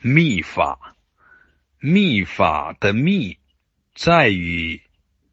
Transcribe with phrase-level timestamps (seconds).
[0.00, 0.96] 密法，
[1.80, 3.36] 密法的密
[3.96, 4.80] 在于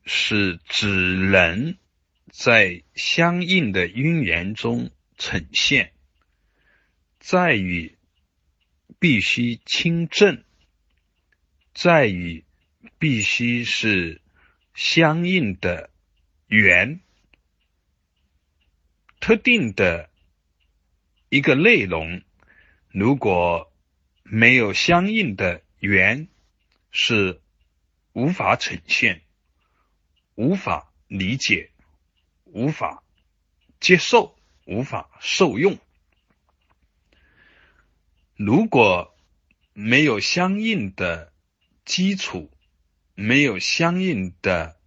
[0.06, 1.78] 是指人
[2.32, 5.93] 在相应的因缘中呈现，
[7.20, 7.96] 在于
[8.97, 10.43] 必须清正，
[11.75, 12.43] 在于
[12.97, 14.20] 必须是
[14.73, 15.91] 相应的
[16.47, 17.02] 缘，
[19.20, 20.09] 特定的
[21.29, 22.23] 一个内容，
[22.89, 23.71] 如果。
[24.28, 26.28] 没有相应的缘，
[26.90, 27.41] 是
[28.12, 29.22] 无法呈现、
[30.34, 31.70] 无法理解、
[32.44, 33.04] 无法
[33.80, 34.35] 接受、
[34.66, 35.77] 无法受用。
[38.35, 39.16] 如果
[39.73, 41.32] 没有相应的
[41.85, 42.52] 基础，
[43.13, 44.80] 没有相应的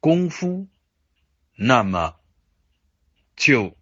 [0.00, 0.68] 功夫，
[1.54, 2.18] 那么
[3.36, 3.76] 就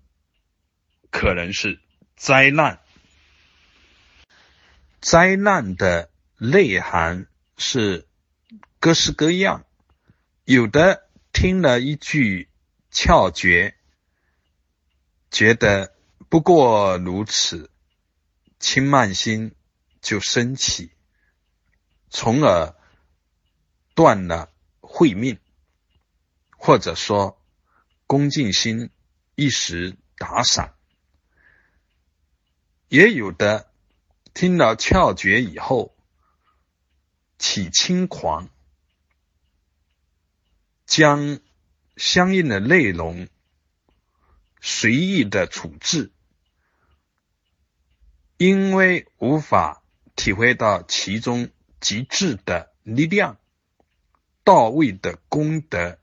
[1.11, 1.81] 可能是
[2.17, 2.83] 灾难。
[5.01, 8.09] 灾难的内涵是
[8.81, 9.65] 各式各样，
[10.45, 12.49] 有的听了一句
[12.93, 13.77] 窍诀，
[15.31, 15.95] 觉得
[16.29, 17.71] 不过如此，
[18.59, 19.55] 轻慢心
[20.01, 20.91] 就升起，
[22.11, 22.75] 从而
[23.95, 25.39] 断了慧命，
[26.57, 27.41] 或者说
[28.09, 28.91] 恭敬心
[29.37, 30.75] 一时打散，
[32.89, 33.68] 也有的。
[34.39, 35.97] 听了窍诀以后，
[37.39, 38.49] 起轻狂，
[40.87, 41.41] 将
[41.97, 43.27] 相应的内容
[44.61, 46.13] 随意的处置，
[48.37, 49.83] 因为无法
[50.15, 53.41] 体会到其中极致的力量、
[54.45, 55.99] 到位的功德，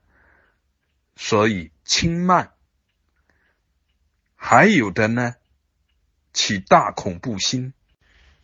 [1.16, 2.52] 所以轻慢。
[4.34, 5.36] 还有的呢，
[6.34, 7.72] 起大恐怖心。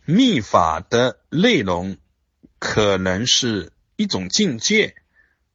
[0.05, 1.97] 秘法的内容
[2.59, 4.95] 可能是一种境界、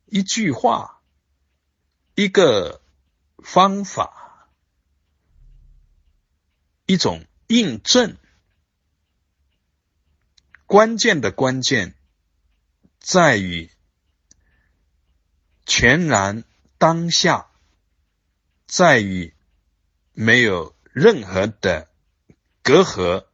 [0.07, 1.03] 一句话、
[2.15, 2.81] 一个
[3.43, 4.49] 方法、
[6.87, 8.17] 一种印证。
[10.65, 11.95] 关键的关键
[12.99, 13.71] 在于
[15.67, 16.45] 全然
[16.79, 17.51] 当下，
[18.67, 19.35] 在于
[20.13, 21.91] 没有任何的
[22.63, 23.28] 隔阂。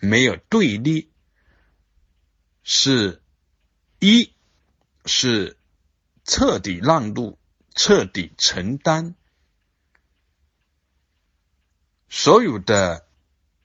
[0.00, 1.10] 没有对立，
[2.62, 3.22] 是
[3.98, 4.32] 一
[5.04, 5.56] 是
[6.24, 7.38] 彻底让路，
[7.74, 9.14] 彻底承担，
[12.08, 13.08] 所有的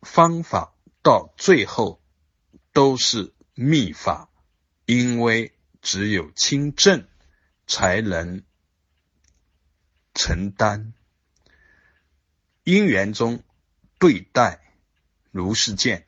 [0.01, 2.01] 方法到最后
[2.71, 4.29] 都是秘法，
[4.85, 7.07] 因为只有清正
[7.67, 8.43] 才能
[10.13, 10.93] 承担。
[12.63, 13.43] 因缘中
[13.99, 14.61] 对待
[15.31, 16.07] 如是见。